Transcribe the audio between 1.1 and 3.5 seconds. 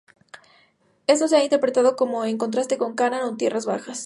se ha interpretado como en contraste con Canaan, o